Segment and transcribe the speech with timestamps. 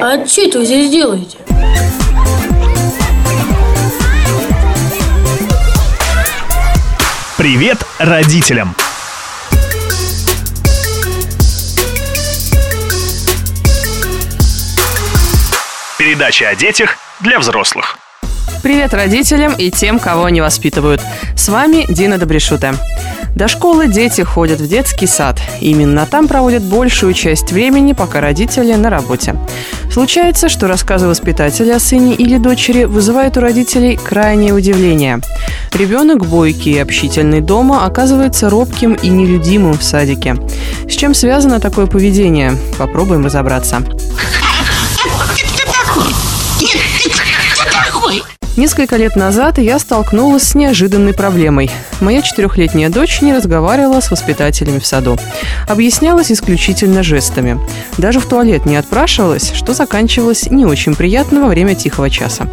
[0.00, 1.38] А что это вы здесь делаете?
[7.36, 8.76] Привет родителям!
[15.98, 17.98] Передача о детях для взрослых.
[18.62, 21.02] Привет родителям и тем, кого они воспитывают.
[21.36, 22.74] С вами Дина Добрешута.
[23.38, 25.40] До школы дети ходят в детский сад.
[25.60, 29.36] Именно там проводят большую часть времени, пока родители на работе.
[29.92, 35.20] Случается, что рассказы воспитателя о сыне или дочери вызывают у родителей крайнее удивление.
[35.72, 40.34] Ребенок бойкий и общительный дома оказывается робким и нелюдимым в садике.
[40.88, 42.54] С чем связано такое поведение?
[42.76, 43.84] Попробуем разобраться.
[48.58, 51.70] Несколько лет назад я столкнулась с неожиданной проблемой.
[52.00, 55.16] Моя четырехлетняя дочь не разговаривала с воспитателями в саду.
[55.68, 57.60] Объяснялась исключительно жестами.
[57.98, 62.48] Даже в туалет не отпрашивалась, что заканчивалось не очень приятно во время тихого часа.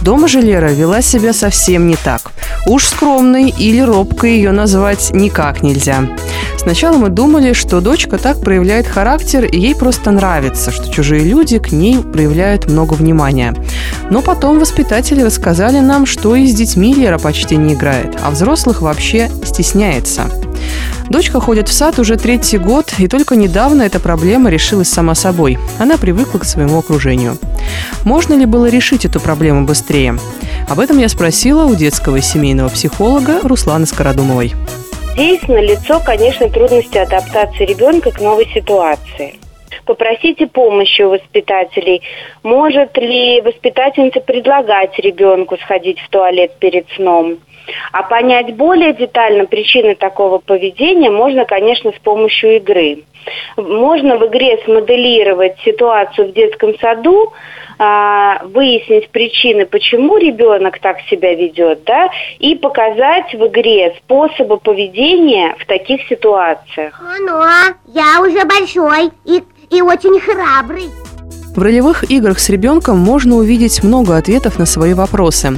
[0.00, 2.30] Дома же Лера вела себя совсем не так.
[2.68, 6.06] Уж скромной или робкой ее назвать никак нельзя.
[6.58, 11.58] Сначала мы думали, что дочка так проявляет характер, и ей просто нравится, что чужие люди
[11.58, 13.54] к ней проявляют много внимания.
[14.10, 18.82] Но потом воспитатели рассказали нам, что и с детьми Лера почти не играет, а взрослых
[18.82, 20.24] вообще стесняется.
[21.10, 25.58] Дочка ходит в сад уже третий год, и только недавно эта проблема решилась сама собой.
[25.78, 27.38] Она привыкла к своему окружению.
[28.04, 30.18] Можно ли было решить эту проблему быстрее?
[30.68, 34.54] Об этом я спросила у детского и семейного психолога Русланы Скородумовой.
[35.14, 39.34] Здесь налицо, конечно, трудности адаптации ребенка к новой ситуации.
[39.84, 42.02] Попросите помощи у воспитателей.
[42.42, 47.38] Может ли воспитательница предлагать ребенку сходить в туалет перед сном?
[47.92, 53.04] А понять более детально причины такого поведения можно, конечно, с помощью игры.
[53.56, 57.32] Можно в игре смоделировать ситуацию в детском саду,
[57.78, 62.08] а, выяснить причины, почему ребенок так себя ведет, да,
[62.38, 67.00] и показать в игре способы поведения в таких ситуациях.
[67.20, 67.40] Ну,
[67.86, 70.90] я уже большой и, и очень храбрый.
[71.54, 75.54] В ролевых играх с ребенком можно увидеть много ответов на свои вопросы.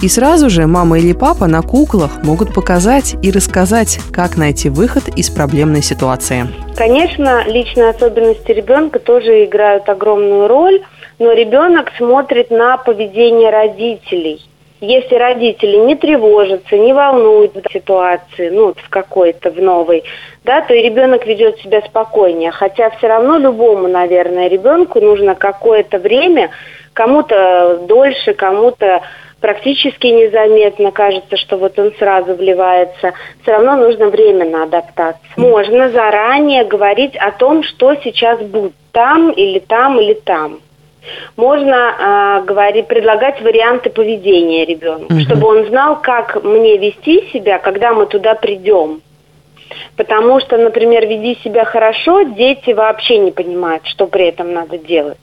[0.00, 5.08] И сразу же мама или папа на куклах могут показать и рассказать, как найти выход
[5.14, 6.46] из проблемной ситуации.
[6.76, 10.80] Конечно, личные особенности ребенка тоже играют огромную роль,
[11.18, 14.46] но ребенок смотрит на поведение родителей–
[14.82, 20.02] если родители не тревожатся, не волнуют в ситуации, ну, в какой-то, в новой,
[20.44, 22.50] да, то и ребенок ведет себя спокойнее.
[22.50, 26.50] Хотя все равно любому, наверное, ребенку нужно какое-то время,
[26.94, 29.02] кому-то дольше, кому-то
[29.40, 33.12] практически незаметно кажется, что вот он сразу вливается.
[33.42, 35.22] Все равно нужно время на адаптацию.
[35.36, 40.58] Можно заранее говорить о том, что сейчас будет там или там или там.
[41.36, 45.20] Можно э, говорить, предлагать варианты поведения ребенку, угу.
[45.20, 49.02] чтобы он знал, как мне вести себя, когда мы туда придем.
[49.96, 55.18] Потому что, например, веди себя хорошо, дети вообще не понимают, что при этом надо делать.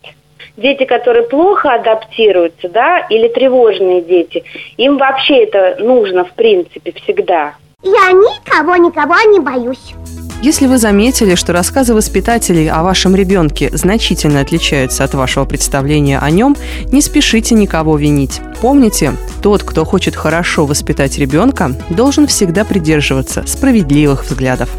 [0.57, 4.43] Дети, которые плохо адаптируются, да, или тревожные дети,
[4.77, 7.53] им вообще это нужно, в принципе, всегда.
[7.81, 9.93] Я никого-никого не боюсь.
[10.41, 16.29] Если вы заметили, что рассказы воспитателей о вашем ребенке значительно отличаются от вашего представления о
[16.31, 16.55] нем,
[16.93, 18.39] не спешите никого винить.
[18.61, 24.69] Помните, тот, кто хочет хорошо воспитать ребенка, должен всегда придерживаться справедливых взглядов.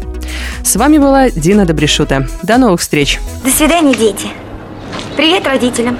[0.63, 2.27] С вами была Дина Добрешута.
[2.41, 3.19] До новых встреч.
[3.43, 4.27] До свидания, дети.
[5.15, 5.97] Привет родителям.